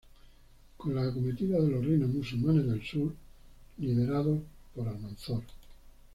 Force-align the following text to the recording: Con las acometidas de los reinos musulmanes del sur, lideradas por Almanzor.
Con 0.77 0.95
las 0.95 1.09
acometidas 1.11 1.61
de 1.61 1.69
los 1.69 1.85
reinos 1.85 2.09
musulmanes 2.09 2.65
del 2.65 2.81
sur, 2.83 3.13
lideradas 3.77 4.39
por 4.73 4.87
Almanzor. 4.87 5.43